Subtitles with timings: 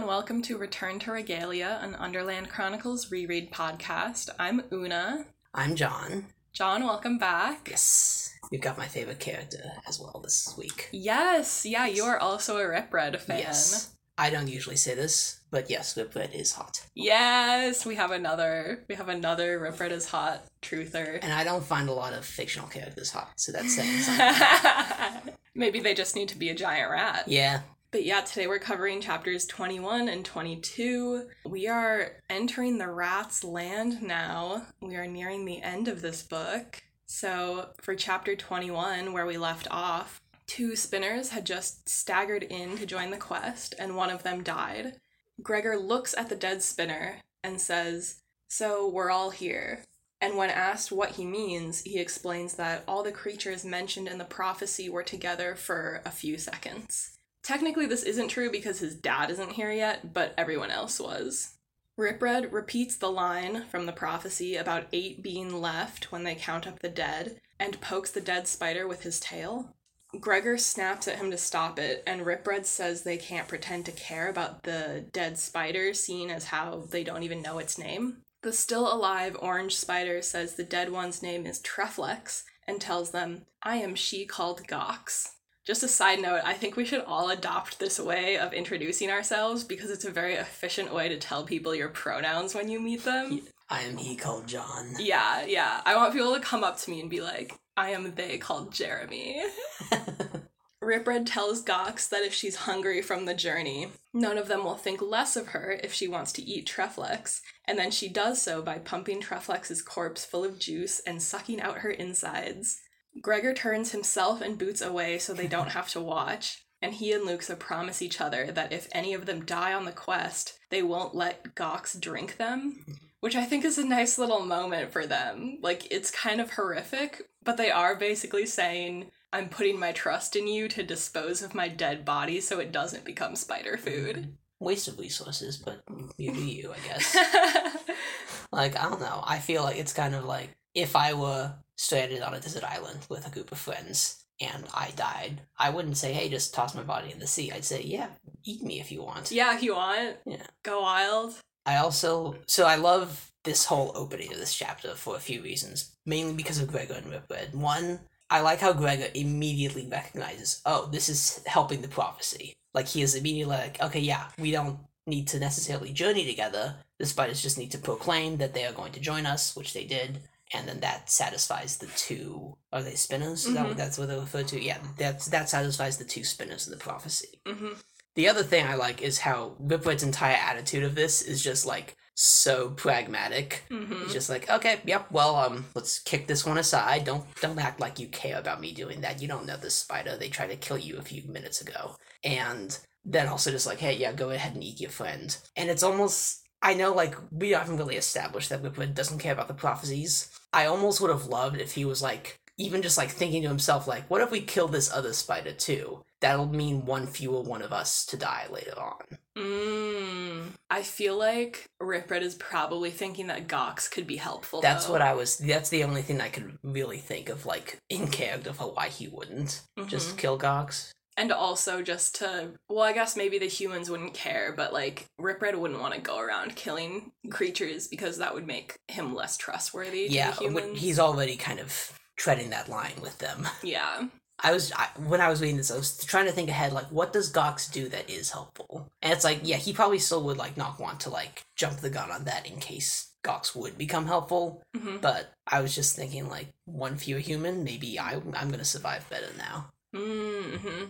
[0.00, 4.30] and welcome to Return to Regalia, an Underland Chronicles reread podcast.
[4.38, 5.26] I'm Oona.
[5.52, 6.24] I'm John.
[6.54, 7.68] John, welcome back.
[7.70, 10.88] Yes, you've got my favorite character as well this week.
[10.90, 13.40] Yes, yeah, you are also a Ripred fan.
[13.40, 13.94] Yes.
[14.16, 16.80] I don't usually say this, but yes, Ripred is hot.
[16.94, 21.18] Yes, we have another we have another Ripred is hot truther.
[21.20, 25.34] And I don't find a lot of fictional characters hot, so that's saying something.
[25.54, 27.24] Maybe they just need to be a giant rat.
[27.26, 27.60] yeah,
[27.92, 31.26] But yeah, today we're covering chapters 21 and 22.
[31.44, 34.66] We are entering the rat's land now.
[34.80, 36.84] We are nearing the end of this book.
[37.06, 42.86] So, for chapter 21, where we left off, two spinners had just staggered in to
[42.86, 45.00] join the quest, and one of them died.
[45.42, 49.82] Gregor looks at the dead spinner and says, So, we're all here.
[50.20, 54.24] And when asked what he means, he explains that all the creatures mentioned in the
[54.24, 57.16] prophecy were together for a few seconds.
[57.42, 61.54] Technically, this isn't true because his dad isn't here yet, but everyone else was.
[61.96, 66.78] Ripred repeats the line from the prophecy about eight being left when they count up
[66.78, 69.74] the dead and pokes the dead spider with his tail.
[70.18, 74.28] Gregor snaps at him to stop it, and Ripred says they can't pretend to care
[74.28, 78.22] about the dead spider, seeing as how they don't even know its name.
[78.42, 83.42] The still alive orange spider says the dead one's name is Treflex and tells them,
[83.62, 85.28] I am she called Gox.
[85.70, 89.62] Just a side note, I think we should all adopt this way of introducing ourselves
[89.62, 93.42] because it's a very efficient way to tell people your pronouns when you meet them.
[93.68, 94.96] I am he called John.
[94.98, 95.80] Yeah, yeah.
[95.86, 98.72] I want people to come up to me and be like, I am they called
[98.72, 99.44] Jeremy.
[100.82, 105.00] Ripred tells Gox that if she's hungry from the journey, none of them will think
[105.00, 108.78] less of her if she wants to eat Treflex, and then she does so by
[108.78, 112.80] pumping Treflex's corpse full of juice and sucking out her insides.
[113.20, 117.24] Gregor turns himself and Boots away so they don't have to watch, and he and
[117.24, 121.14] Luxa promise each other that if any of them die on the quest, they won't
[121.14, 122.84] let Gox drink them,
[123.20, 125.58] which I think is a nice little moment for them.
[125.60, 130.46] Like, it's kind of horrific, but they are basically saying, I'm putting my trust in
[130.46, 134.16] you to dispose of my dead body so it doesn't become spider food.
[134.16, 135.82] Mm, waste of resources, but
[136.16, 137.16] you do you, I guess.
[138.52, 139.22] like, I don't know.
[139.24, 143.00] I feel like it's kind of like if I were stranded on a desert island
[143.08, 146.82] with a group of friends and I died, I wouldn't say, hey, just toss my
[146.82, 147.50] body in the sea.
[147.52, 148.08] I'd say, yeah,
[148.44, 149.30] eat me if you want.
[149.30, 150.46] yeah, if you want, Yeah.
[150.62, 151.34] go wild.
[151.66, 155.94] I also so I love this whole opening of this chapter for a few reasons.
[156.06, 157.54] Mainly because of Gregor and Ripred.
[157.54, 162.52] One, I like how Gregor immediately recognizes, oh, this is helping the prophecy.
[162.74, 166.76] Like he is immediately like, okay, yeah, we don't need to necessarily journey together.
[166.98, 169.84] The spiders just need to proclaim that they are going to join us, which they
[169.84, 170.20] did,
[170.52, 172.56] and then that satisfies the two.
[172.72, 173.46] Are they spinners?
[173.46, 174.62] Is that what that's what they're referred to?
[174.62, 177.40] Yeah, that's that satisfies the two spinners in the prophecy.
[177.46, 177.74] hmm
[178.16, 181.96] The other thing I like is how Ripred's entire attitude of this is just like
[182.14, 183.64] so pragmatic.
[183.70, 187.04] hmm He's just like, okay, yep, well, um, let's kick this one aside.
[187.04, 189.22] Don't don't act like you care about me doing that.
[189.22, 190.16] You don't know this spider.
[190.16, 191.96] They tried to kill you a few minutes ago.
[192.24, 195.34] And then also just like, hey, yeah, go ahead and eat your friend.
[195.56, 199.48] And it's almost I know like we haven't really established that Ripred doesn't care about
[199.48, 200.28] the prophecies.
[200.52, 203.86] I almost would have loved if he was like even just like thinking to himself,
[203.88, 206.04] like, what if we kill this other spider too?
[206.20, 209.02] That'll mean one fewer one of us to die later on.
[209.38, 210.42] Mm.
[210.70, 214.60] I feel like Ripred is probably thinking that Gox could be helpful.
[214.60, 214.92] That's though.
[214.92, 215.38] what I was.
[215.38, 219.08] That's the only thing I could really think of, like in character for why he
[219.08, 220.18] wouldn't just Mhm.
[220.18, 220.92] kill Gox.
[221.16, 225.56] And also just to, well, I guess maybe the humans wouldn't care, but like Ripred
[225.56, 230.14] wouldn't want to go around killing creatures because that would make him less trustworthy to
[230.14, 230.32] Yeah,
[230.74, 233.46] he's already kind of treading that line with them.
[233.62, 234.06] yeah.
[234.42, 236.86] I was I, when I was reading this, I was trying to think ahead, like
[236.86, 238.88] what does Gox do that is helpful?
[239.02, 241.90] And it's like, yeah, he probably still would like not want to like jump the
[241.90, 244.62] gun on that in case Gox would become helpful.
[244.74, 249.06] hmm But I was just thinking, like one fewer human, maybe I I'm gonna survive
[249.10, 249.68] better now.
[249.94, 250.84] Hmm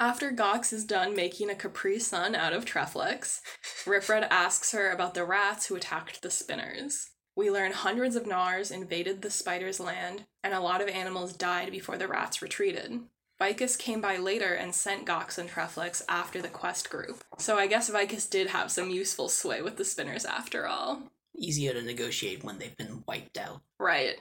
[0.00, 3.40] After Gox is done making a Capri Sun out of Treflex,
[3.86, 7.10] Ripred asks her about the rats who attacked the spinners.
[7.36, 11.70] We learn hundreds of gnawers invaded the spider's land, and a lot of animals died
[11.70, 13.00] before the rats retreated.
[13.38, 17.24] Vicus came by later and sent Gox and Treflex after the quest group.
[17.38, 21.02] So I guess Vicus did have some useful sway with the spinners after all.
[21.34, 23.62] Easier to negotiate when they've been wiped out.
[23.80, 24.16] Right.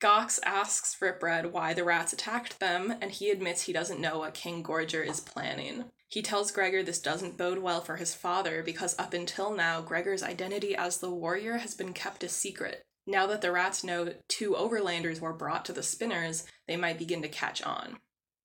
[0.00, 4.32] Gox asks Ripred why the rats attacked them, and he admits he doesn't know what
[4.32, 5.84] King Gorger is planning.
[6.08, 10.22] He tells Gregor this doesn't bode well for his father because up until now, Gregor's
[10.22, 12.82] identity as the warrior has been kept a secret.
[13.06, 17.20] Now that the rats know two overlanders were brought to the spinners, they might begin
[17.22, 17.98] to catch on.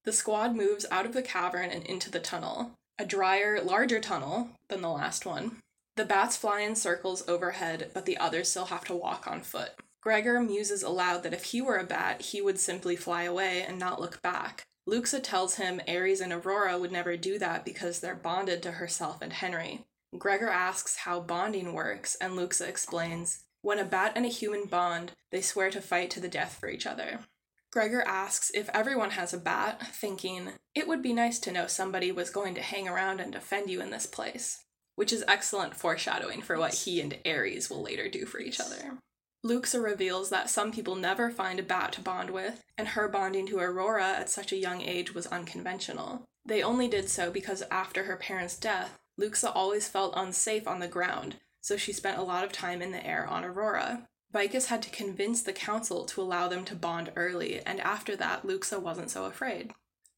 [0.04, 2.74] The squad moves out of the cavern and into the tunnel.
[2.98, 5.58] a drier, larger tunnel than the last one.
[5.96, 9.72] The bats fly in circles overhead, but the others still have to walk on foot.
[10.06, 13.80] Gregor muses aloud that if he were a bat, he would simply fly away and
[13.80, 14.62] not look back.
[14.86, 19.20] Luxa tells him Ares and Aurora would never do that because they're bonded to herself
[19.24, 19.84] and Henry.
[20.16, 25.14] Gregor asks how bonding works, and Luxa explains when a bat and a human bond,
[25.32, 27.22] they swear to fight to the death for each other.
[27.72, 32.12] Gregor asks if everyone has a bat, thinking, it would be nice to know somebody
[32.12, 34.66] was going to hang around and defend you in this place,
[34.96, 39.00] which is excellent foreshadowing for what he and Ares will later do for each other.
[39.46, 43.46] Luxa reveals that some people never find a bat to bond with, and her bonding
[43.46, 46.26] to Aurora at such a young age was unconventional.
[46.44, 50.88] They only did so because after her parents' death, Luxa always felt unsafe on the
[50.88, 54.08] ground, so she spent a lot of time in the air on Aurora.
[54.34, 58.46] Vicus had to convince the council to allow them to bond early, and after that,
[58.46, 59.74] Luxa wasn't so afraid.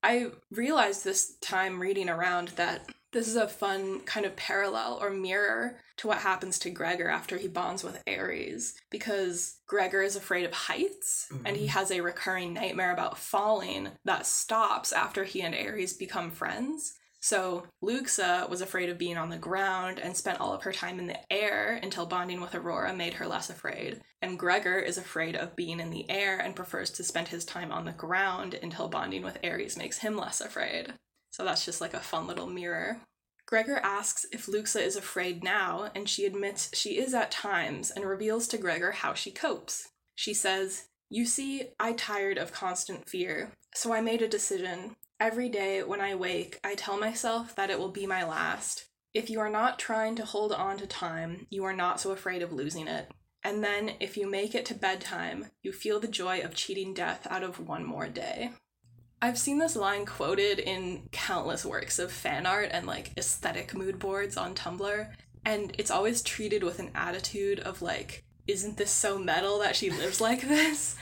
[0.07, 5.09] I realized this time reading around that this is a fun kind of parallel or
[5.09, 10.45] mirror to what happens to Gregor after he bonds with Ares, because Gregor is afraid
[10.45, 11.45] of heights mm-hmm.
[11.45, 11.77] and he mm-hmm.
[11.77, 16.96] has a recurring nightmare about falling that stops after he and Ares become friends.
[17.19, 20.99] So Luxa was afraid of being on the ground and spent all of her time
[20.99, 24.01] in the air until bonding with Aurora made her less afraid.
[24.21, 27.71] And Gregor is afraid of being in the air and prefers to spend his time
[27.71, 30.93] on the ground until bonding with Ares makes him less afraid.
[31.31, 33.01] So that's just like a fun little mirror.
[33.45, 38.05] Gregor asks if Luxa is afraid now, and she admits she is at times and
[38.05, 39.87] reveals to Gregor how she copes.
[40.15, 44.97] She says, You see, I tired of constant fear, so I made a decision.
[45.19, 48.85] Every day when I wake, I tell myself that it will be my last.
[49.15, 52.43] If you are not trying to hold on to time, you are not so afraid
[52.43, 53.09] of losing it.
[53.43, 57.25] And then, if you make it to bedtime, you feel the joy of cheating death
[57.31, 58.51] out of one more day.
[59.19, 63.97] I've seen this line quoted in countless works of fan art and like aesthetic mood
[63.97, 65.09] boards on Tumblr,
[65.43, 69.89] and it's always treated with an attitude of like, isn't this so metal that she
[69.89, 70.95] lives like this?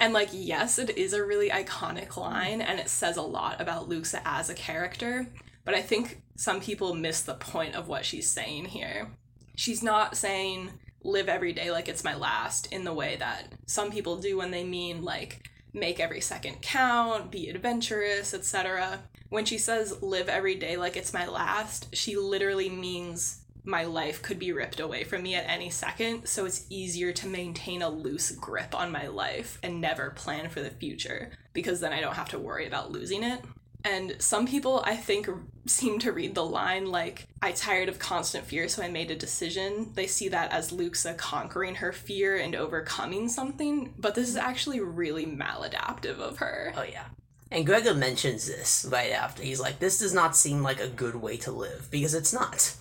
[0.00, 3.88] And like, yes, it is a really iconic line and it says a lot about
[3.88, 5.28] Luxa as a character,
[5.64, 9.10] but I think some people miss the point of what she's saying here.
[9.54, 10.70] She's not saying
[11.04, 14.50] live every day like it's my last in the way that some people do when
[14.50, 19.00] they mean like make every second count, be adventurous, etc.
[19.28, 24.22] When she says live every day like it's my last, she literally means my life
[24.22, 27.88] could be ripped away from me at any second, so it's easier to maintain a
[27.88, 32.16] loose grip on my life and never plan for the future because then I don't
[32.16, 33.40] have to worry about losing it.
[33.84, 35.28] And some people, I think,
[35.66, 39.16] seem to read the line like, I tired of constant fear, so I made a
[39.16, 39.90] decision.
[39.94, 44.80] They see that as Luxa conquering her fear and overcoming something, but this is actually
[44.80, 46.72] really maladaptive of her.
[46.76, 47.06] Oh, yeah.
[47.50, 49.42] And Gregor mentions this right after.
[49.42, 52.74] He's like, this does not seem like a good way to live, because it's not.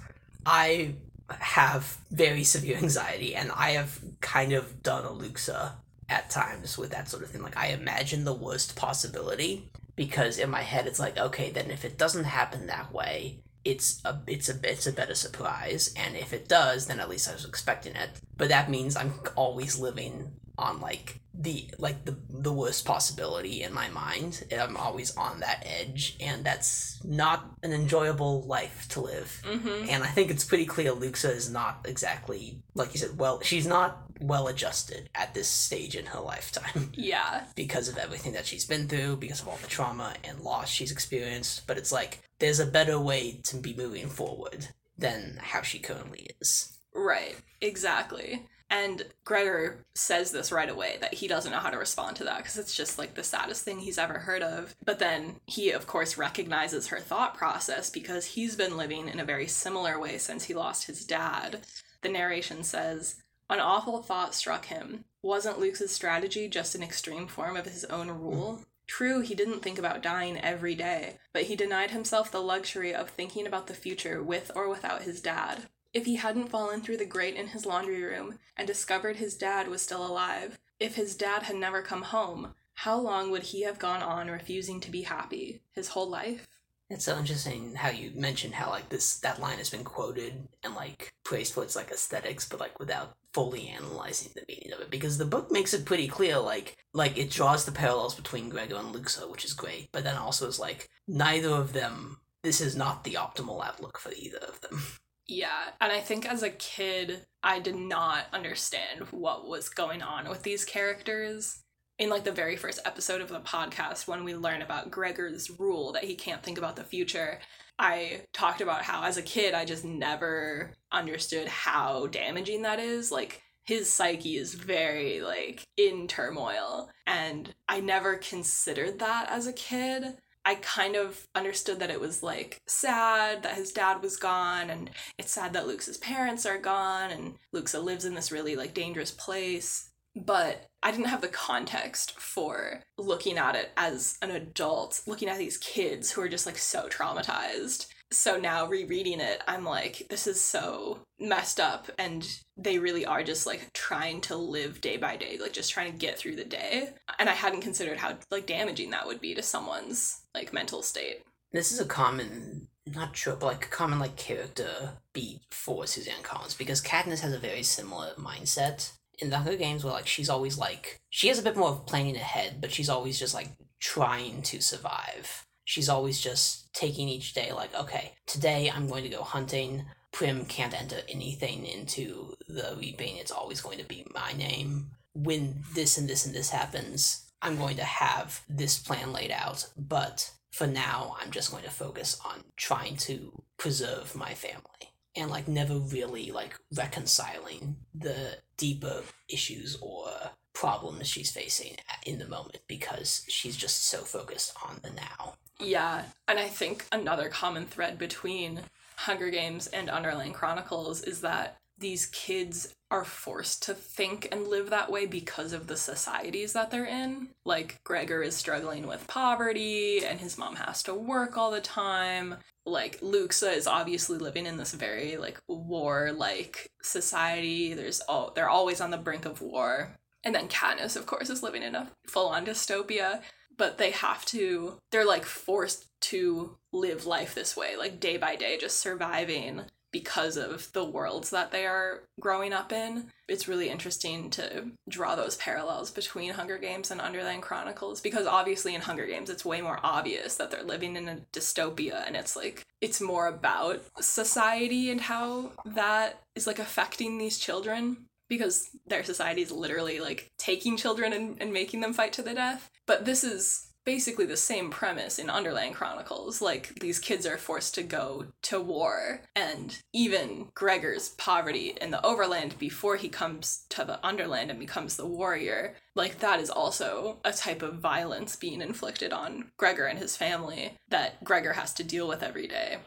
[0.46, 0.96] I
[1.40, 5.76] have very severe anxiety, and I have kind of done a Luxa
[6.10, 7.42] at times with that sort of thing.
[7.42, 11.86] Like, I imagine the worst possibility because in my head it's like, okay, then if
[11.86, 16.34] it doesn't happen that way, it's a it's a it's a better surprise, and if
[16.34, 18.10] it does, then at least I was expecting it.
[18.36, 23.74] But that means I'm always living on like the like the the worst possibility in
[23.74, 24.44] my mind.
[24.58, 29.42] I'm always on that edge, and that's not an enjoyable life to live.
[29.46, 29.90] Mm-hmm.
[29.90, 33.18] And I think it's pretty clear Luxa is not exactly like you said.
[33.18, 36.92] Well, she's not well adjusted at this stage in her lifetime.
[37.02, 40.70] Yeah, because of everything that she's been through, because of all the trauma and loss
[40.70, 41.66] she's experienced.
[41.66, 46.28] But it's like there's a better way to be moving forward than how she currently
[46.40, 46.78] is.
[46.94, 47.36] Right.
[47.62, 48.46] Exactly.
[48.72, 52.38] And Gregor says this right away that he doesn't know how to respond to that
[52.38, 54.74] because it's just like the saddest thing he's ever heard of.
[54.86, 59.26] But then he, of course, recognizes her thought process because he's been living in a
[59.26, 61.66] very similar way since he lost his dad.
[62.02, 65.04] The narration says, An awful thought struck him.
[65.22, 68.62] Wasn't Luxa's strategy just an extreme form of his own rule?
[68.88, 73.10] True, he didn't think about dying every day, but he denied himself the luxury of
[73.10, 75.68] thinking about the future with or without his dad.
[75.94, 79.68] If he hadn't fallen through the grate in his laundry room and discovered his dad
[79.68, 83.78] was still alive, if his dad had never come home, how long would he have
[83.78, 85.62] gone on refusing to be happy?
[85.74, 86.48] His whole life?
[86.90, 90.76] It's so interesting how you mentioned how like this that line has been quoted and
[90.76, 94.90] like praised for its like aesthetics, but like without fully analyzing the meaning of it.
[94.90, 98.76] Because the book makes it pretty clear, like like it draws the parallels between Gregor
[98.76, 102.76] and Luxa, which is great, but then also is like neither of them this is
[102.76, 104.82] not the optimal outlook for either of them.
[105.32, 110.28] Yeah, and I think as a kid, I did not understand what was going on
[110.28, 111.64] with these characters.
[111.98, 115.94] In like the very first episode of the podcast, when we learn about Gregor's rule
[115.94, 117.40] that he can't think about the future,
[117.80, 123.10] I talked about how as a kid I just never understood how damaging that is.
[123.10, 129.54] Like his psyche is very like in turmoil and I never considered that as a
[129.54, 130.18] kid.
[130.46, 134.90] I kind of understood that it was like sad that his dad was gone and
[135.18, 139.12] it's sad that Luxa's parents are gone and Luxa lives in this really like dangerous
[139.12, 145.30] place but I didn't have the context for looking at it as an adult, looking
[145.30, 147.88] at these kids who are just like so traumatized.
[148.12, 151.90] So now rereading it, I'm like, this is so messed up.
[151.98, 155.94] And they really are just like trying to live day by day, like just trying
[155.94, 156.90] to get through the day.
[157.18, 161.24] And I hadn't considered how like damaging that would be to someone's like mental state.
[161.52, 166.24] This is a common, not sure, but like a common like character beat for Suzanne
[166.24, 170.30] Collins because Katniss has a very similar mindset in the Hunger Games where like she's
[170.30, 173.50] always like she has a bit more of planning ahead, but she's always just like
[173.80, 175.46] trying to survive.
[175.66, 179.86] She's always just taking each day like, okay, today I'm going to go hunting.
[180.12, 183.18] Prim can't enter anything into the reaping.
[183.18, 184.92] It's always going to be my name.
[185.14, 189.68] When this and this and this happens, I'm going to have this plan laid out,
[189.78, 195.30] but for now, I'm just going to focus on trying to preserve my family and
[195.30, 200.10] like never really like reconciling the deeper issues or
[200.54, 205.34] problems she's facing in the moment because she's just so focused on the now.
[205.60, 208.62] Yeah, and I think another common thread between
[208.98, 214.70] Hunger Games and Underland Chronicles is that these kids are forced to think and live
[214.70, 217.30] that way because of the societies that they're in.
[217.46, 222.36] Like, Gregor is struggling with poverty, and his mom has to work all the time
[222.66, 227.74] like Luxa is obviously living in this very like war like society.
[227.74, 229.98] There's all they're always on the brink of war.
[230.24, 233.22] And then Katniss, of course, is living in a full on dystopia.
[233.58, 238.36] But they have to they're like forced to live life this way, like day by
[238.36, 243.06] day, just surviving because of the worlds that they are growing up in.
[243.28, 248.76] It's really interesting to draw those parallels between Hunger Games and Underland Chronicles because obviously
[248.76, 252.36] in Hunger Games it's way more obvious that they're living in a dystopia and it's
[252.36, 257.98] like it's more about society and how that is like affecting these children
[258.32, 262.34] because their society is literally like taking children and, and making them fight to the
[262.34, 262.70] death.
[262.88, 266.42] But this is basically the same premise in Underland Chronicles.
[266.42, 272.06] Like, these kids are forced to go to war, and even Gregor's poverty in the
[272.06, 277.20] Overland before he comes to the Underland and becomes the warrior, like, that is also
[277.26, 281.84] a type of violence being inflicted on Gregor and his family that Gregor has to
[281.84, 282.78] deal with every day.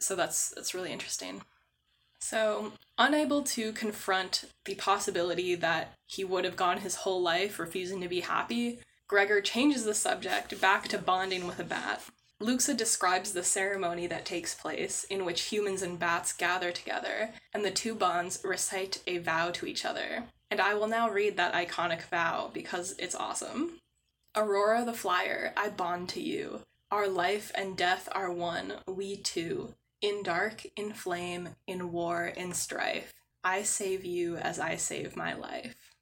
[0.00, 1.42] So that's that's really interesting.
[2.20, 8.00] So, unable to confront the possibility that he would have gone his whole life refusing
[8.00, 8.80] to be happy,
[9.14, 12.02] Gregor changes the subject back to bonding with a bat.
[12.40, 17.64] Luxa describes the ceremony that takes place, in which humans and bats gather together, and
[17.64, 20.24] the two bonds recite a vow to each other.
[20.50, 23.78] And I will now read that iconic vow because it's awesome.
[24.34, 26.62] Aurora the Flyer, I bond to you.
[26.90, 29.74] Our life and death are one, we two.
[30.00, 33.12] In dark, in flame, in war, in strife.
[33.44, 35.93] I save you as I save my life.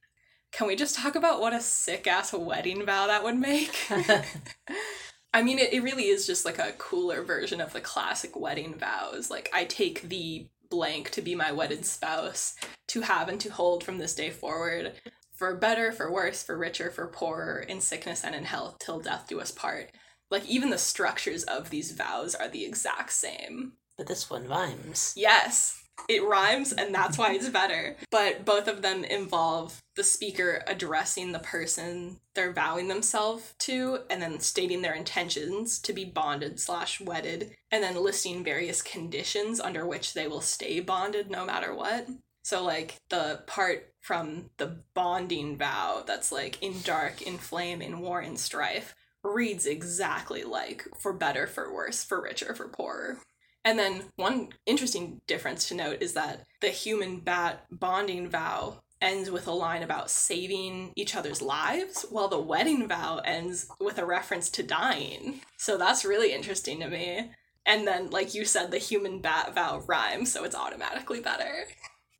[0.52, 3.74] Can we just talk about what a sick ass wedding vow that would make?
[5.34, 8.74] I mean, it, it really is just like a cooler version of the classic wedding
[8.78, 9.30] vows.
[9.30, 12.54] Like, I take the blank to be my wedded spouse,
[12.88, 14.92] to have and to hold from this day forward,
[15.34, 19.26] for better, for worse, for richer, for poorer, in sickness and in health, till death
[19.26, 19.90] do us part.
[20.30, 23.72] Like, even the structures of these vows are the exact same.
[23.96, 25.14] But this one rhymes.
[25.16, 27.96] Yes, it rhymes and that's why it's better.
[28.10, 34.22] But both of them involve the speaker addressing the person they're vowing themselves to and
[34.22, 39.86] then stating their intentions to be bonded slash wedded and then listing various conditions under
[39.86, 42.06] which they will stay bonded no matter what.
[42.44, 48.00] So like the part from the bonding vow that's like in dark, in flame, in
[48.00, 53.18] war, in strife reads exactly like for better, for worse, for richer, for poorer.
[53.64, 59.30] And then one interesting difference to note is that the human bat bonding vow ends
[59.30, 64.06] with a line about saving each other's lives, while the wedding vow ends with a
[64.06, 65.40] reference to dying.
[65.58, 67.30] So that's really interesting to me.
[67.66, 71.64] And then, like you said, the human bat vow rhymes, so it's automatically better.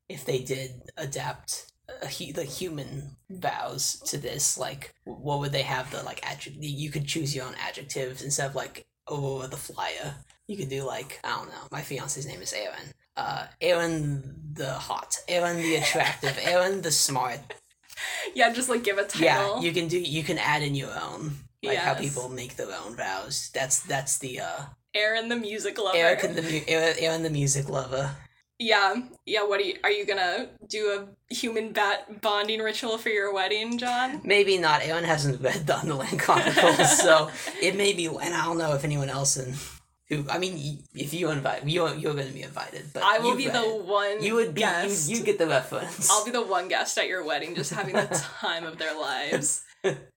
[0.08, 5.90] If they did adapt uh, the human vows to this, like, what would they have
[5.90, 6.62] the like adjective?
[6.62, 10.16] You could choose your own adjectives instead of like over the flyer.
[10.52, 11.66] You could do like I don't know.
[11.71, 12.92] My fiance's name is Aaron.
[13.16, 17.40] Uh, Aaron the hot, Aaron the attractive, Aaron the smart.
[18.35, 19.25] Yeah, just like give a title.
[19.25, 19.99] Yeah, you can do.
[19.99, 23.50] You can add in your own, like how people make their own vows.
[23.54, 24.61] That's that's the uh
[24.94, 25.97] Aaron the music lover.
[25.97, 28.14] And the Aaron, Aaron the music lover.
[28.59, 29.44] Yeah, yeah.
[29.44, 29.78] What are you?
[29.82, 34.21] Are you gonna do a human bat bonding ritual for your wedding, John?
[34.23, 34.82] Maybe not.
[34.82, 37.30] Aaron hasn't read the Underland Chronicles, so
[37.62, 38.06] it may be.
[38.06, 39.54] And I don't know if anyone else in
[40.09, 40.25] who.
[40.28, 42.87] I mean, if you invite, you're you're going to be invited.
[42.92, 44.23] But I will be the one.
[44.23, 44.61] You would be.
[44.62, 46.11] You, you get the reference.
[46.11, 48.06] I'll be the one guest at your wedding, just having the
[48.40, 49.64] time of their lives.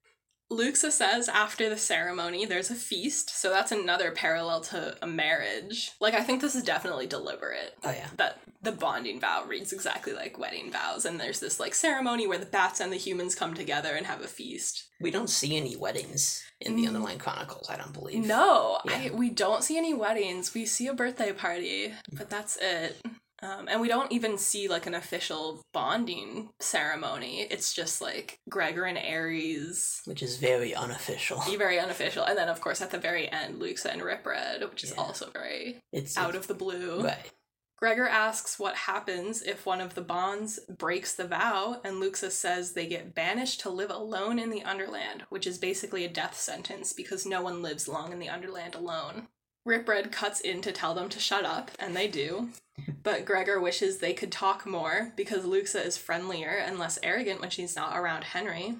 [0.49, 5.91] Luxa says after the ceremony there's a feast, so that's another parallel to a marriage.
[5.99, 7.73] Like I think this is definitely deliberate.
[7.83, 8.07] Oh yeah.
[8.17, 12.37] That the bonding vow reads exactly like wedding vows, and there's this like ceremony where
[12.37, 14.87] the bats and the humans come together and have a feast.
[15.01, 16.87] We don't see any weddings in the Mm.
[16.89, 17.69] Underland Chronicles.
[17.69, 18.25] I don't believe.
[18.25, 20.53] No, I, we don't see any weddings.
[20.53, 22.97] We see a birthday party, but that's it.
[23.45, 27.41] Um, and we don't even see like an official bonding ceremony.
[27.51, 31.39] It's just like Gregor and Ares, Which is very unofficial.
[31.57, 32.23] very unofficial.
[32.23, 35.01] And then, of course, at the very end, Luxa and Ripred, which is Yeah.
[35.01, 37.01] also very It's out of the blue.
[37.03, 37.31] right.
[37.77, 42.71] Gregor asks what happens if one of the bonds breaks the vow, and Luxa says
[42.71, 46.93] they get banished to live alone in the Underland, which is basically a death sentence
[46.93, 49.27] because no one lives long in the Underland alone.
[49.65, 52.49] Ripred cuts in to tell them to shut up, and they do.
[53.01, 57.49] But Gregor wishes they could talk more because Luxa is friendlier and less arrogant when
[57.49, 58.75] she's not around Henry.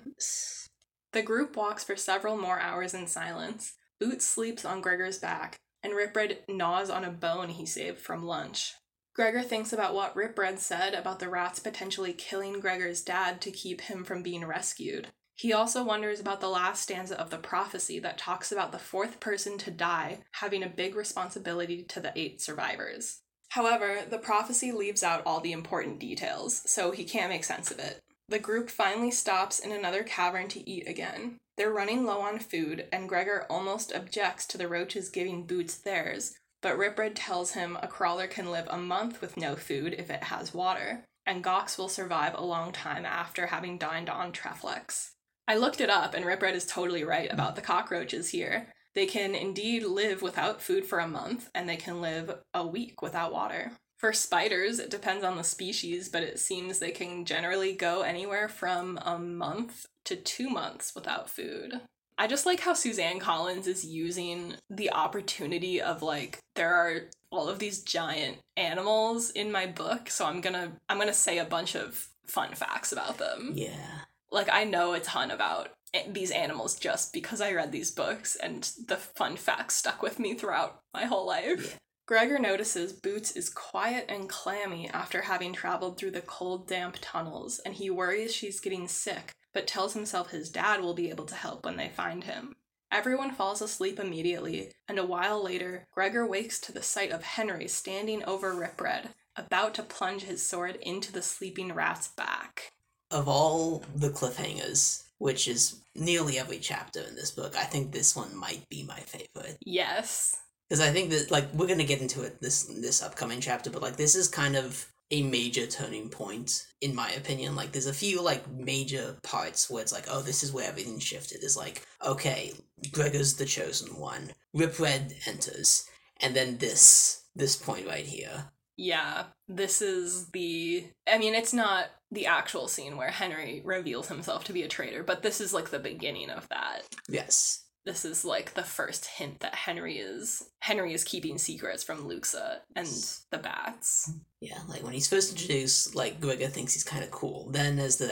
[1.11, 3.73] The group walks for several more hours in silence.
[3.99, 8.73] Boots sleeps on Gregor's back, and Ripred gnaws on a bone he saved from lunch.
[9.15, 13.81] Gregor thinks about what Ripred said about the rats potentially killing Gregor's dad to keep
[13.81, 15.07] him from being rescued.
[15.37, 19.19] He also wonders about the last stanza of the prophecy that talks about the fourth
[19.19, 23.19] person to die having a big responsibility to the eight survivors.
[23.49, 27.79] However, the prophecy leaves out all the important details, so he can't make sense of
[27.79, 27.99] it.
[28.27, 31.37] The group finally stops in another cavern to eat again.
[31.57, 36.33] They're running low on food, and Gregor almost objects to the roaches giving Boots theirs,
[36.61, 40.23] but Ripred tells him a crawler can live a month with no food if it
[40.23, 45.11] has water, and Gox will survive a long time after having dined on Treflex.
[45.47, 48.67] I looked it up, and Ripred is totally right about the cockroaches here.
[48.93, 53.01] They can indeed live without food for a month, and they can live a week
[53.01, 53.73] without water.
[53.97, 58.47] For spiders, it depends on the species, but it seems they can generally go anywhere
[58.47, 61.81] from a month to two months without food.
[62.17, 67.49] I just like how Suzanne Collins is using the opportunity of like there are all
[67.49, 71.75] of these giant animals in my book, so I'm gonna I'm gonna say a bunch
[71.75, 74.01] of fun facts about them Yeah.
[74.31, 75.69] Like I know a ton about
[76.09, 80.33] these animals just because I read these books and the fun facts stuck with me
[80.33, 81.71] throughout my whole life.
[81.71, 81.77] Yeah.
[82.07, 87.59] Gregor notices Boots is quiet and clammy after having traveled through the cold, damp tunnels,
[87.65, 91.33] and he worries she's getting sick, but tells himself his dad will be able to
[91.33, 92.55] help when they find him.
[92.91, 97.67] Everyone falls asleep immediately, and a while later, Gregor wakes to the sight of Henry
[97.67, 102.71] standing over Ripred, about to plunge his sword into the sleeping rat's back.
[103.11, 108.15] Of all the cliffhangers, which is nearly every chapter in this book, I think this
[108.15, 109.57] one might be my favorite.
[109.65, 110.35] Yes.
[110.67, 113.81] because I think that like we're gonna get into it this this upcoming chapter, but
[113.81, 117.55] like this is kind of a major turning point in my opinion.
[117.55, 120.99] Like there's a few like major parts where it's like, oh, this is where everything
[120.99, 121.43] shifted.
[121.43, 122.53] Is like, okay,
[122.91, 124.31] Gregor's the chosen one.
[124.53, 125.87] Ripred enters,
[126.21, 128.45] and then this this point right here.
[128.77, 130.85] Yeah, this is the.
[131.07, 135.03] I mean, it's not the actual scene where Henry reveals himself to be a traitor,
[135.03, 136.81] but this is like the beginning of that.
[137.09, 137.61] Yes.
[137.85, 142.61] This is like the first hint that Henry is Henry is keeping secrets from Luxa
[142.75, 142.87] and
[143.29, 144.11] the bats.
[144.41, 147.51] Yeah, like when he's first introduced, like Gregor thinks he's kind of cool.
[147.51, 148.11] Then as the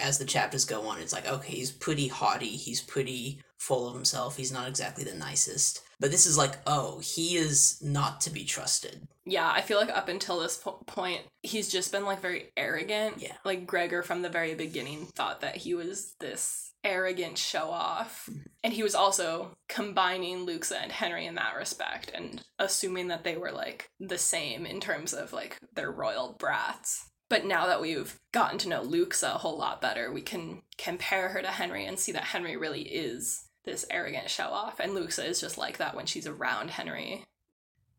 [0.00, 3.94] as the chapters go on, it's like okay, he's pretty haughty, he's pretty full of
[3.94, 4.36] himself.
[4.36, 5.82] He's not exactly the nicest.
[6.00, 9.06] But this is like, oh, he is not to be trusted.
[9.26, 13.16] Yeah, I feel like up until this po- point, he's just been like very arrogant.
[13.18, 13.36] Yeah.
[13.44, 18.26] Like Gregor from the very beginning thought that he was this arrogant show off.
[18.30, 18.40] Mm-hmm.
[18.64, 23.36] And he was also combining Luxa and Henry in that respect and assuming that they
[23.36, 27.06] were like the same in terms of like their royal brats.
[27.28, 31.28] But now that we've gotten to know Luxa a whole lot better, we can compare
[31.28, 35.24] her to Henry and see that Henry really is this arrogant show off, and Luxa
[35.24, 37.24] is just like that when she's around Henry.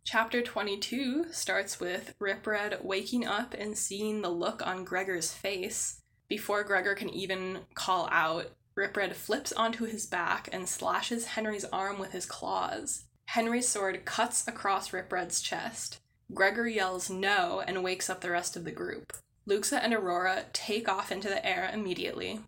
[0.03, 6.01] Chapter 22 starts with Ripred waking up and seeing the look on Gregor's face.
[6.27, 11.99] Before Gregor can even call out, Ripred flips onto his back and slashes Henry's arm
[11.99, 13.05] with his claws.
[13.25, 15.99] Henry's sword cuts across Ripred's chest.
[16.33, 19.13] Gregor yells no and wakes up the rest of the group.
[19.45, 22.39] Luxa and Aurora take off into the air immediately.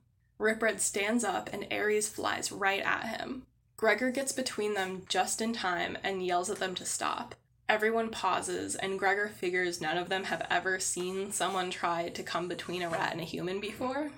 [0.44, 3.44] Ripred stands up and Ares flies right at him.
[3.78, 7.34] Gregor gets between them just in time and yells at them to stop.
[7.70, 12.50] Everyone pauses, and Gregor figures none of them have ever seen someone try to come
[12.50, 14.12] between a rat and a human before.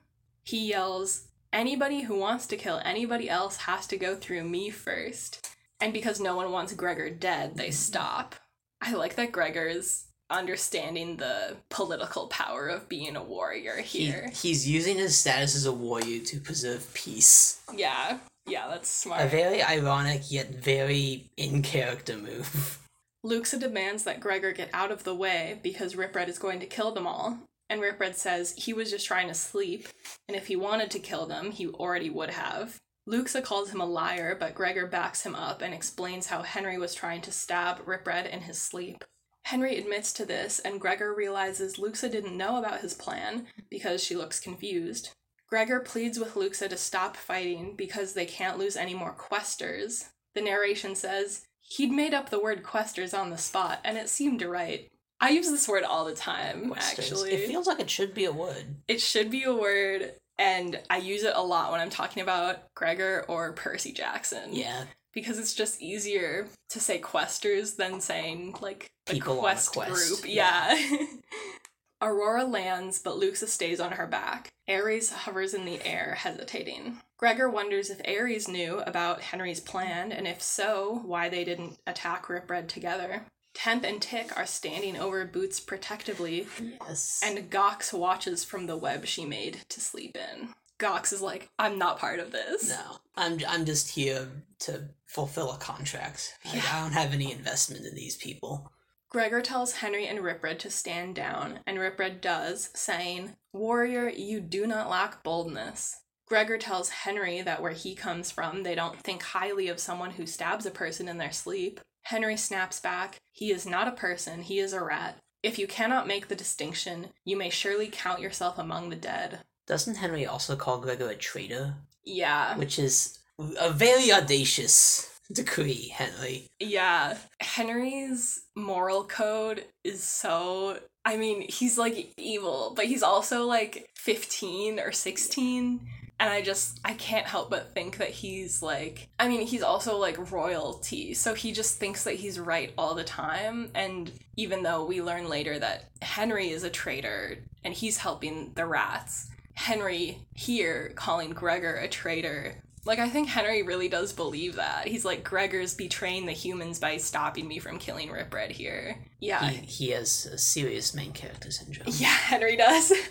[0.44, 5.48] He yells, Anybody who wants to kill anybody else has to go through me first.
[5.80, 8.34] And because no one wants Gregor dead, they stop.
[8.82, 14.30] I like that Gregor's understanding the political power of being a warrior He, here.
[14.34, 17.62] he's using his status as a warrior to preserve peace.
[17.74, 19.22] yeah, yeah, that's smart.
[19.22, 22.80] A very ironic yet very in character move.
[23.24, 26.92] Luxa demands that Gregor get out of the way because Ripred is going to kill
[26.92, 27.40] them all.
[27.72, 29.88] And Ripred says he was just trying to sleep,
[30.28, 32.78] and if he wanted to kill them, he already would have.
[33.08, 36.94] Luxa calls him a liar, but Gregor backs him up and explains how Henry was
[36.94, 39.04] trying to stab Ripred in his sleep.
[39.46, 44.16] Henry admits to this, and Gregor realizes Luxa didn't know about his plan because she
[44.16, 45.12] looks confused.
[45.48, 50.06] Gregor pleads with Luxa to stop fighting because they can't lose any more questers.
[50.34, 54.42] The narration says, He'd made up the word questers on the spot, and it seemed
[54.42, 54.88] right.
[55.22, 57.00] I use this word all the time, Questers.
[57.00, 57.32] actually.
[57.34, 58.78] It feels like it should be a word.
[58.88, 62.74] it should be a word, and I use it a lot when I'm talking about
[62.74, 64.56] Gregor or Percy Jackson.
[64.56, 64.86] Yeah.
[65.16, 70.32] Because it's just easier to say questers than saying, like, the People quest, quest, group.
[70.32, 70.76] yeah.
[70.76, 71.06] Yeah.
[72.02, 74.50] Aurora lands, but Luxa stays on her back.
[74.68, 76.98] Ares hovers in the air, hesitating.
[77.18, 82.28] Gregor wonders if Ares knew about Henry's plan, and if so, why they didn't attack
[82.30, 83.24] Ripred together.
[83.54, 86.46] Temp and Tick are standing over Boots protectively,
[86.82, 87.22] Yes.
[87.24, 90.50] and Gox watches from the web she made to sleep in.
[90.80, 92.70] Gox is like, I'm not part of this.
[92.70, 94.28] no, I'm I'm just here
[94.60, 96.38] to fulfill a contract.
[96.46, 96.64] I- Yeah.
[96.74, 98.72] I don't have any investment in these people.
[99.10, 104.68] Gregor tells Henry and Ripred to stand down, and Ripred does, saying, Warrior, you do
[104.68, 105.96] not lack boldness.
[106.28, 110.26] Gregor tells Henry that where he comes from, they don't think highly of someone who
[110.26, 111.80] stabs a person in their sleep.
[112.02, 115.18] Henry snaps back, He is not a person, he is a rat.
[115.44, 119.42] If you cannot make the distinction, you may surely count yourself among the dead.
[119.68, 121.76] Doesn't Henry also call Gregor a traitor?
[122.04, 123.18] Yeah, Which is
[123.60, 126.48] a very audacious decree, Henry.
[126.60, 127.18] Yeah.
[127.40, 130.80] Henry's moral code is so.
[131.04, 135.80] I mean, he's like evil, but he's also like 15 or 16.
[136.18, 139.98] And I just, I can't help but think that he's like, I mean, he's also
[139.98, 141.14] like royalty.
[141.14, 143.70] So he just thinks that he's right all the time.
[143.76, 148.66] And even though we learn later that Henry is a traitor and he's helping the
[148.66, 154.88] rats, Henry here calling Gregor a traitor like, I think Henry really does believe that.
[154.88, 159.00] He's like, Gregor's betraying the humans by stopping me from killing Ripred here.
[159.20, 159.50] Yeah.
[159.50, 161.88] He, he has a serious main character syndrome.
[161.98, 162.94] Yeah, Henry does.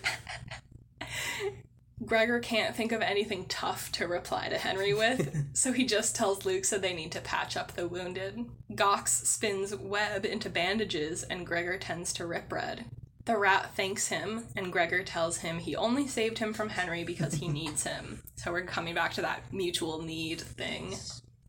[2.05, 6.45] Gregor can't think of anything tough to reply to Henry with, so he just tells
[6.45, 8.45] Luxa they need to patch up the wounded.
[8.73, 12.85] Gox spins web into bandages, and Gregor tends to Ripred.
[13.25, 17.35] The rat thanks him, and Gregor tells him he only saved him from Henry because
[17.35, 18.23] he needs him.
[18.37, 20.97] So we're coming back to that mutual need thing.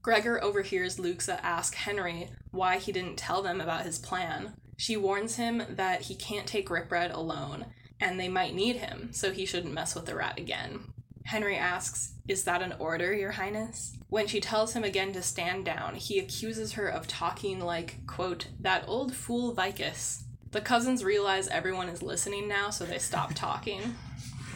[0.01, 4.53] Gregor overhears Luxa ask Henry why he didn't tell them about his plan.
[4.77, 7.65] She warns him that he can't take Ripred alone,
[7.99, 10.93] and they might need him, so he shouldn't mess with the rat again.
[11.25, 13.97] Henry asks, Is that an order, Your Highness?
[14.09, 18.47] When she tells him again to stand down, he accuses her of talking like, quote,
[18.59, 20.24] that old fool Vicus.
[20.55, 23.93] The cousins realize everyone is listening now, so they stop talking.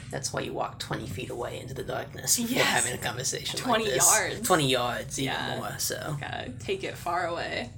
[0.09, 2.67] That's why you walk 20 feet away into the darkness before Yes.
[2.67, 4.05] having a conversation 20 like this.
[4.09, 4.47] yards.
[4.47, 5.57] 20 yards, even Yeah.
[5.57, 6.15] more, so.
[6.21, 7.71] Gotta take it far away.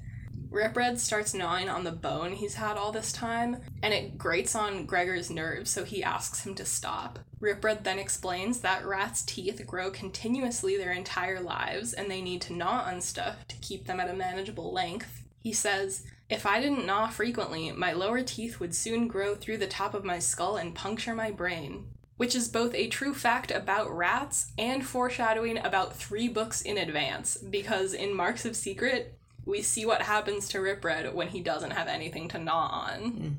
[0.52, 4.86] Ripred starts gnawing on the bone he's had all this time, and it grates on
[4.86, 7.18] Gregor's nerves, so he asks him to stop.
[7.40, 12.54] Ripred then explains that rats' teeth grow continuously their entire lives, and they need to
[12.54, 15.24] gnaw on stuff to keep them at a manageable length.
[15.40, 19.68] He says, If I didn't gnaw frequently, my lower teeth would soon grow through the
[19.68, 21.88] top of my skull and puncture my brain.
[22.16, 27.36] Which is both a true fact about rats and foreshadowing about three books in advance,
[27.36, 31.90] because in Marks of Secret, we see what happens to Ripred when he doesn't have
[31.90, 33.00] anything to gnaw on.
[33.12, 33.30] Hmm.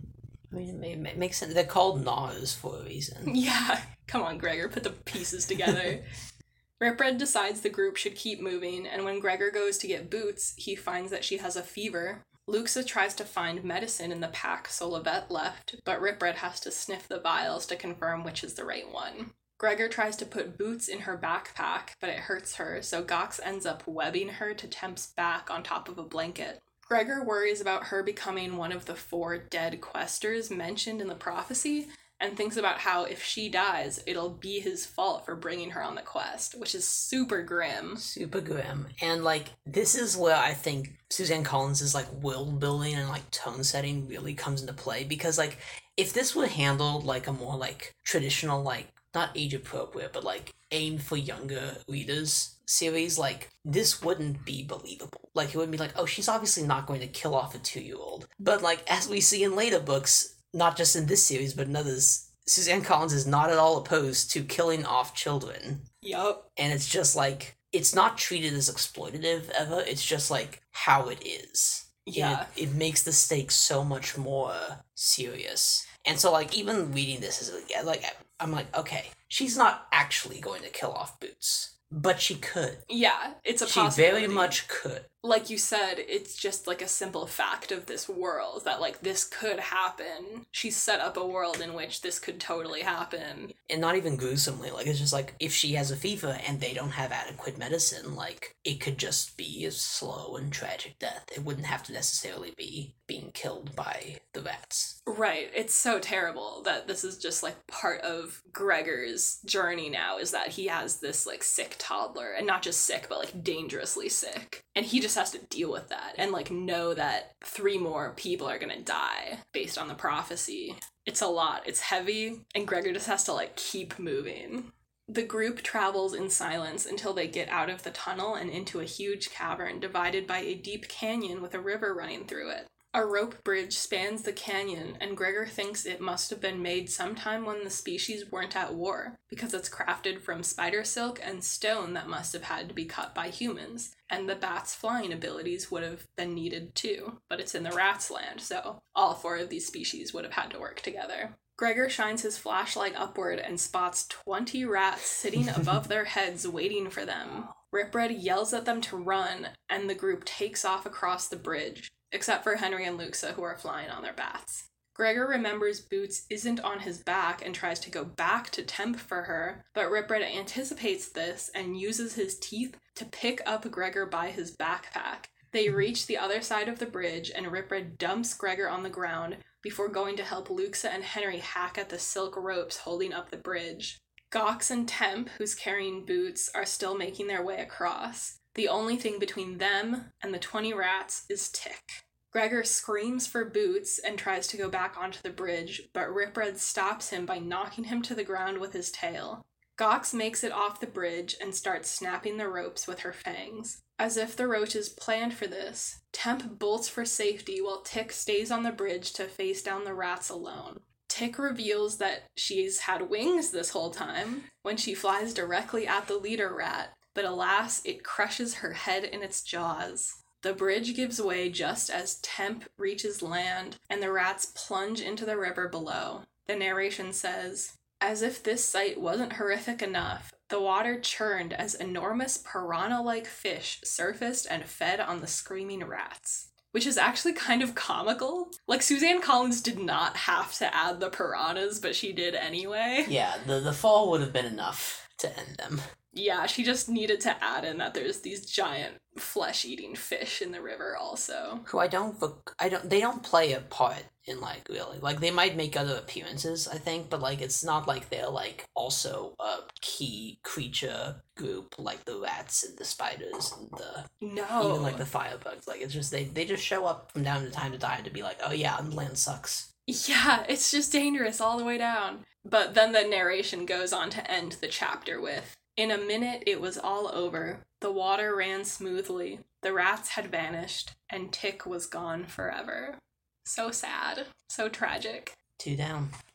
[0.53, 1.55] I mean, it, ma- ma- makes sense.
[1.55, 3.35] They're called gnaws for a reason.
[3.35, 6.03] Yeah, come on, Gregor, put the pieces together.
[6.79, 10.75] Ripred decides the group should keep moving, and when Gregor goes to get Boots, he
[10.75, 12.25] finds that she has a fever.
[12.49, 17.07] Luxa tries to find medicine in the pack Solovet left, but Ripred has to sniff
[17.07, 19.31] the vials to confirm which is the right one.
[19.59, 23.65] Gregor tries to put Boots in her backpack, but it hurts her, so Gox ends
[23.65, 26.61] up webbing her to Temp's back on top of a blanket.
[26.85, 31.87] Gregor worries about her becoming one of the four dead questers mentioned in the prophecy,
[32.23, 35.97] and thinks about how if she dies, it'll be his fault for bringing her on
[35.97, 37.97] the quest, which is super grim.
[37.97, 38.87] Super grim.
[39.03, 43.65] And like this is where I think Suzanne Collins' like world building and like tone
[43.65, 45.59] setting really comes into play because like
[45.97, 50.53] if this were handled like a more like traditional like not age appropriate but like
[50.71, 55.93] aimed for younger readers series like this wouldn't be believable like it would be like
[55.97, 59.45] oh she's obviously not going to kill off a two-year-old but like as we see
[59.45, 63.51] in later books not just in this series but in others suzanne collins is not
[63.51, 66.51] at all opposed to killing off children Yup.
[66.57, 71.25] and it's just like it's not treated as exploitative ever it's just like how it
[71.27, 72.47] is Yeah.
[72.57, 74.55] it, it makes the stakes so much more
[74.95, 77.53] serious and so like even reading this is
[77.85, 78.03] like
[78.41, 83.35] i'm like okay she's not actually going to kill off boots but she could Yeah,
[83.45, 84.23] it's a she possibility.
[84.25, 88.63] very much could like you said, it's just like a simple fact of this world
[88.65, 90.47] that like this could happen.
[90.51, 93.53] She set up a world in which this could totally happen.
[93.71, 96.75] and not even gruesomely like it's just like if she has a fever and they
[96.75, 101.43] don't have adequate medicine like it could just be a slow and tragic death it
[101.43, 105.51] wouldn't have to necessarily be being killed by the rats Right.
[105.55, 110.49] It's so terrible that this is just like part of Gregor's journey now is that
[110.49, 114.63] he has this like sick toddler and not just sick but like dangerously sick.
[114.77, 118.49] And he just has to deal with that and like know that three more people
[118.49, 120.77] are going to die based on the prophecy.
[121.07, 121.63] It's a lot.
[121.67, 124.73] It's heavy and Gregor just has to like keep moving.
[125.09, 128.85] The group travels in silence until they get out of the tunnel and into a
[128.85, 132.67] huge cavern divided by a deep canyon with a river running through it.
[132.95, 137.47] A rope bridge spans the canyon, and Gregor thinks it must have been made sometime
[137.47, 142.11] when the species weren't at war, because it's crafted from spider silk and stone that
[142.11, 146.07] must have had to be cut by humans, and the bat's flying abilities would have
[146.17, 147.19] been needed too.
[147.31, 150.51] But it's in the rat's land, so all four of these species would have had
[150.51, 151.37] to work together.
[151.57, 157.07] Gregor shines his flashlight upward and spots 20 rats sitting above their heads waiting for
[157.07, 157.49] them.
[157.71, 162.45] Ripred yells at them to run, and the group takes off across the bridge, except
[162.45, 164.69] for Henry and Luxa, who are flying on their bats.
[164.95, 169.23] Gregor remembers Boots isn't on his back and tries to go back to temp for
[169.23, 174.55] her, but Ripred anticipates this and uses his teeth to pick up Gregor by his
[174.55, 175.27] backpack.
[175.53, 175.77] They hmm.
[175.77, 179.89] reach the other side of the bridge, and Ripred dumps Gregor on the ground before
[179.89, 183.99] going to help Luxa and Henry hack at the silk ropes holding up the bridge.
[184.31, 188.39] Gox and Temp, who's carrying Boots, are still making their way across.
[188.55, 192.05] The only thing between them and the 20 rats is Tick.
[192.33, 197.11] Gregor screams for Boots and tries to go back onto the bridge, but Ripred stops
[197.11, 199.45] him by knocking him to the ground with his tail.
[199.79, 203.83] Gox makes it off the bridge and starts snapping the ropes with her fangs.
[203.99, 208.65] As if the roaches planned for this, Temp bolts for safety while Tick stays on
[208.65, 210.81] the bridge to face down the rats alone.
[211.09, 216.17] Tick reveals that she's had wings this whole time when she flies directly at the
[216.17, 220.23] leader rat, but alas, it crushes her head in its jaws.
[220.43, 225.37] The bridge gives way just as Temp reaches land and the rats plunge into the
[225.37, 226.23] river below.
[226.49, 232.39] The narration says, As if this sight wasn't horrific enough, the water churned as enormous
[232.39, 236.49] piranha like fish surfaced and fed on the screaming rats.
[236.73, 238.51] Which is actually kind of comical.
[238.67, 243.05] Like, Suzanne Collins did not have to add the piranhas, but she did anyway.
[243.09, 245.81] yeah the, the fall would have been enough to end them
[246.15, 250.53] Yeah, she just needed to add in that there's these giant flesh eating fish in
[250.53, 251.61] the river, also.
[251.67, 252.17] who I don't
[252.59, 255.97] I don't they don't play a part in like really like they might make other
[255.97, 261.75] appearances I think but like it's not like they're like also a key creature group
[261.77, 264.69] like the rats and the spiders and the No.
[264.71, 267.51] even like the firebugs like it's just they they just show up from time to
[267.51, 271.59] time to time to be like oh yeah land sucks Yeah, it's just dangerous all
[271.59, 272.21] the way down.
[272.45, 276.61] But then the narration goes on to end the chapter with In a minute, it
[276.61, 277.61] was all over.
[277.81, 282.99] The water ran smoothly, the rats had vanished, and Tick was gone forever.
[283.47, 284.27] So sad.
[284.51, 285.33] So tragic.
[285.59, 286.11] two down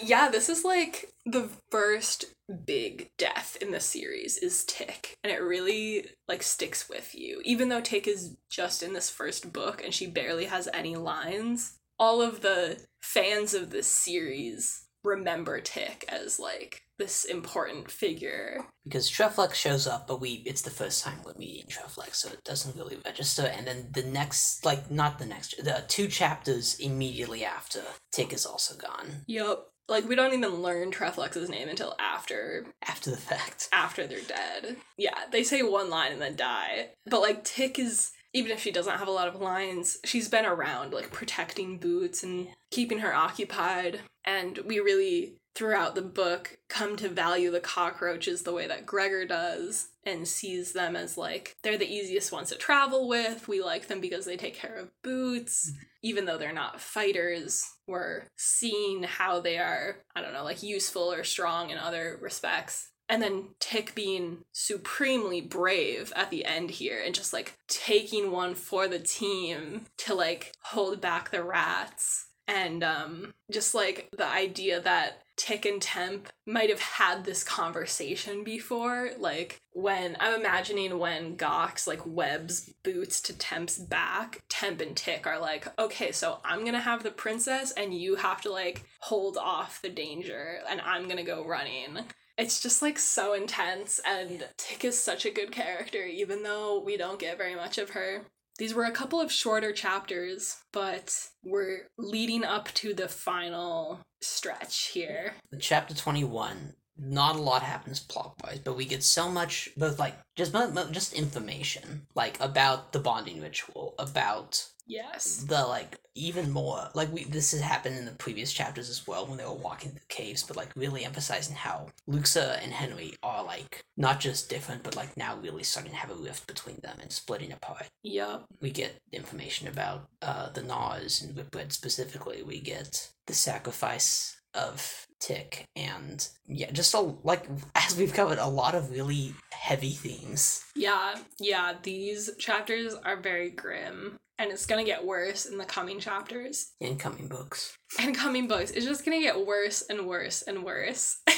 [0.00, 2.26] yeah, this is like the first
[2.66, 7.40] big death in the series is Tick, and it really like sticks with you.
[7.44, 11.78] Even though Tick is just in this first book and she barely has any lines,
[11.98, 18.64] all of the fans of this series remember Tick as like this important figure.
[18.84, 22.44] because Treflex shows up, but we it's the first time we're meeting Treflex, so it
[22.44, 23.42] doesn't really register.
[23.42, 27.80] And then the next, like not the next, the two chapters immediately after,
[28.12, 29.70] Tick is also gone Yup.
[29.88, 33.68] Like we don't even learn Treflex's name until after after the fact.
[33.72, 34.76] after they're dead.
[34.96, 36.90] Yeah, they say one line and then die.
[37.06, 40.44] But like Tick is even if she doesn't have a lot of lines, she's been
[40.44, 44.00] around, like protecting Boots and keeping her occupied.
[44.24, 49.24] And we really, throughout the book, come to value the cockroaches the way that Gregor
[49.24, 53.46] does and sees them as like they're the easiest ones to travel with.
[53.46, 55.70] We like them because they take care of Boots.
[55.70, 55.82] Mm-hmm.
[56.02, 61.10] Even though they're not fighters, we're seeing how they are, I don't know, like useful
[61.10, 67.02] or strong in other respects and then Tick being supremely brave at the end here
[67.04, 72.26] and just like taking one for the team to like hold back the rats.
[72.46, 78.44] And um just like the idea that Tick and Temp might have had this conversation
[78.44, 84.96] before like when I'm imagining when Gox like webs boots to Temp's back Temp and
[84.96, 88.84] Tick are like okay so I'm to have the princess and you have to like
[89.00, 91.98] hold off the danger and I'm to go running
[92.36, 96.96] it's just like so intense and Tick is such a good character even though we
[96.96, 98.22] don't get very much of her.
[98.58, 104.88] These were a couple of shorter chapters, but we're leading up to the final stretch
[104.88, 105.34] here.
[105.58, 110.16] Chapter 21 not a lot happens plot wise, but we get so much both like
[110.36, 110.54] just
[110.92, 115.44] just information like about the bonding ritual, about Yes.
[115.48, 119.26] The like even more like we this has happened in the previous chapters as well
[119.26, 123.44] when they were walking the caves, but like really emphasizing how Luxa and Henry are
[123.44, 126.98] like not just different, but like now really starting to have a rift between them
[127.00, 127.88] and splitting apart.
[128.02, 128.44] Yep.
[128.60, 132.42] We get information about uh the gnawers and Ripred specifically.
[132.42, 138.46] We get the sacrifice of Tick and yeah, just a like as we've covered a
[138.46, 140.62] lot of really heavy themes.
[140.76, 145.98] Yeah, yeah, these chapters are very grim and it's gonna get worse in the coming
[145.98, 146.72] chapters.
[146.78, 147.74] In coming books.
[147.98, 148.70] And coming books.
[148.72, 151.22] It's just gonna get worse and worse and worse.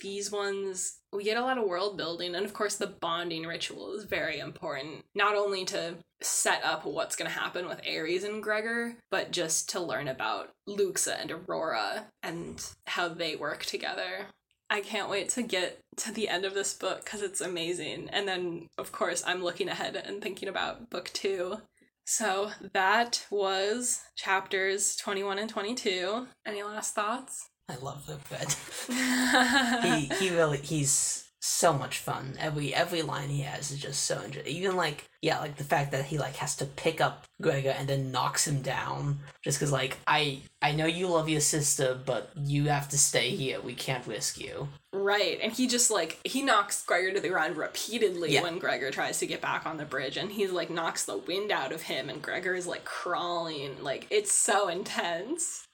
[0.00, 3.94] These ones, we get a lot of world building, and of course, the bonding ritual
[3.94, 5.04] is very important.
[5.14, 9.80] Not only to set up what's gonna happen with Ares and Gregor, but just to
[9.80, 14.26] learn about Luxa and Aurora and how they work together.
[14.70, 18.10] I can't wait to get to the end of this book because it's amazing.
[18.10, 21.58] And then, of course, I'm looking ahead and thinking about book two.
[22.04, 26.26] So that was chapters 21 and 22.
[26.46, 27.48] Any last thoughts?
[27.68, 28.54] I love the bed.
[29.84, 32.34] he he really he's so much fun.
[32.38, 34.56] Every every line he has is just so interesting.
[34.56, 37.88] Even like yeah, like the fact that he like has to pick up Gregor and
[37.88, 42.30] then knocks him down just because like I I know you love your sister, but
[42.36, 43.60] you have to stay here.
[43.60, 44.68] We can't risk you.
[44.92, 48.42] Right, and he just like he knocks Gregor to the ground repeatedly yeah.
[48.42, 51.52] when Gregor tries to get back on the bridge, and he like knocks the wind
[51.52, 53.82] out of him, and Gregor is like crawling.
[53.82, 55.67] Like it's so intense.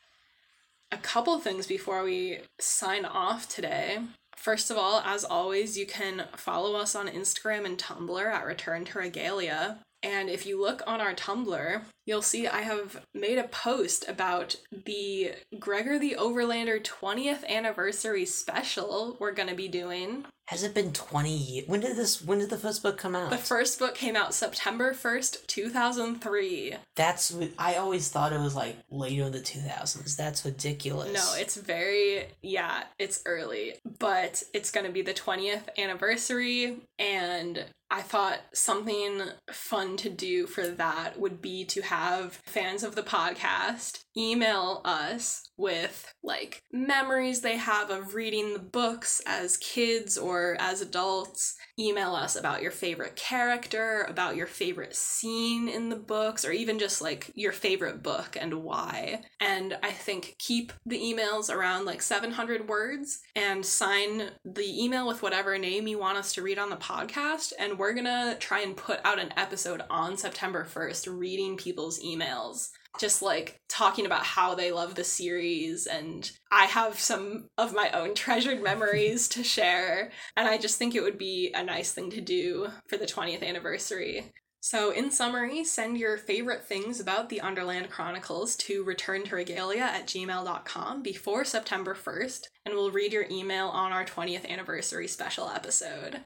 [0.95, 3.99] A couple things before we sign off today.
[4.37, 8.85] First of all, as always, you can follow us on Instagram and Tumblr at Return
[8.85, 9.79] to Regalia.
[10.05, 14.55] And if you look on our Tumblr, you'll see I have made a post about
[14.71, 20.27] the Gregor the Overlander 20th anniversary special we're going to be doing.
[20.49, 21.69] Has it been 20 years?
[21.69, 23.31] When did this when did the first book come out?
[23.31, 26.75] The first book came out September 1st, 2003.
[26.97, 30.17] That's I always thought it was like later in the 2000s.
[30.17, 31.13] That's ridiculous.
[31.15, 37.65] No, it's very yeah, it's early, but it's going to be the 20th anniversary and
[37.91, 43.03] I thought something fun to do for that would be to have fans of the
[43.03, 50.57] podcast email us with like memories they have of reading the books as kids or
[50.59, 51.57] as adults.
[51.79, 56.79] Email us about your favorite character, about your favorite scene in the books, or even
[56.79, 59.23] just like your favorite book and why.
[59.41, 65.23] And I think keep the emails around like 700 words and sign the email with
[65.23, 67.53] whatever name you want us to read on the podcast.
[67.59, 72.71] And we're gonna try and put out an episode on September 1st reading people's emails
[72.99, 77.91] just like talking about how they love the series and I have some of my
[77.91, 82.11] own treasured memories to share and I just think it would be a nice thing
[82.11, 84.33] to do for the 20th anniversary.
[84.61, 91.03] So, in summary, send your favorite things about the Underland Chronicles to returntoregalia at gmail.com
[91.03, 96.25] before September 1st, and we'll read your email on our 20th anniversary special episode.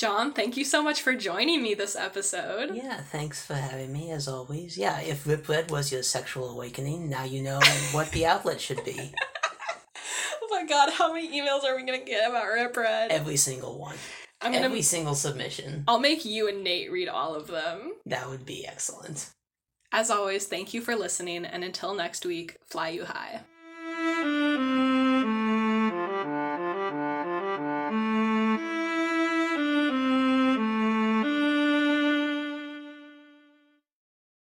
[0.00, 2.74] John, thank you so much for joining me this episode.
[2.74, 4.78] Yeah, thanks for having me as always.
[4.78, 7.60] Yeah, if Ripred was your sexual awakening, now you know
[7.92, 9.12] what the outlet should be.
[10.42, 13.12] oh my god, how many emails are we gonna get about Ripred?
[13.12, 13.96] Every single one.
[14.40, 15.84] I'm gonna every single submission.
[15.86, 17.92] I'll make you and Nate read all of them.
[18.06, 19.28] That would be excellent.
[19.92, 23.42] As always, thank you for listening, and until next week, fly you high.